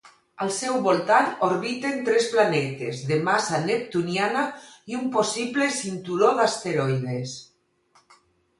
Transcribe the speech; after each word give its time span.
Al 0.43 0.49
seu 0.59 0.77
voltant 0.85 1.27
orbiten 1.47 1.99
tres 2.07 2.29
planetes 2.37 3.03
de 3.11 3.19
massa 3.29 3.61
neptuniana 3.67 4.47
i 4.95 4.99
un 5.03 5.07
possible 5.19 5.69
cinturó 5.83 6.35
d'asteroides. 6.43 7.39